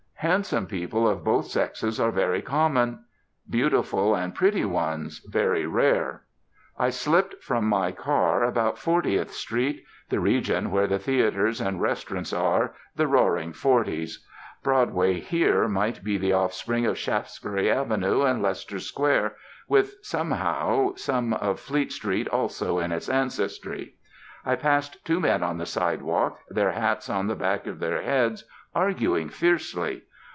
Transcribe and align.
Handsome 0.23 0.67
people 0.67 1.07
of 1.09 1.23
both 1.23 1.45
sexes 1.47 1.99
are 1.99 2.11
very 2.11 2.43
common; 2.43 3.05
beautiful, 3.49 4.13
and 4.13 4.35
pretty, 4.35 4.63
ones 4.63 5.17
very 5.27 5.65
rare.... 5.65 6.25
I 6.77 6.91
slipped 6.91 7.43
from 7.43 7.65
my 7.67 7.91
car 7.91 8.43
up 8.45 8.49
about 8.51 8.77
Fortieth 8.77 9.33
Street, 9.33 9.83
the 10.09 10.19
region 10.19 10.69
where 10.69 10.85
the 10.85 10.99
theatres 10.99 11.59
and 11.59 11.81
restaurants 11.81 12.31
are, 12.33 12.75
the 12.95 13.07
'roaring 13.07 13.51
forties.' 13.51 14.23
Broadway 14.61 15.19
here 15.19 15.67
might 15.67 16.03
be 16.03 16.19
the 16.19 16.33
offspring 16.33 16.85
of 16.85 16.99
Shaftesbury 16.99 17.71
Avenue 17.71 18.21
and 18.21 18.43
Leicester 18.43 18.77
Square, 18.79 19.35
with, 19.67 19.95
somehow, 20.03 20.91
some 20.97 21.33
of 21.33 21.59
Fleet 21.59 21.91
Street 21.91 22.27
also 22.27 22.77
in 22.77 22.91
its 22.91 23.09
ancestry. 23.09 23.95
I 24.45 24.53
passed 24.55 25.03
two 25.03 25.19
men 25.19 25.41
on 25.41 25.57
the 25.57 25.65
sidewalk, 25.65 26.37
their 26.47 26.73
hats 26.73 27.09
on 27.09 27.25
the 27.25 27.33
back 27.35 27.65
of 27.65 27.79
their 27.79 28.03
heads, 28.03 28.43
arguing 28.75 29.27
fiercely. 29.27 30.03